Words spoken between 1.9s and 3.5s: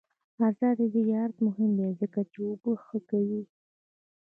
ځکه چې اوبه ښه کوي.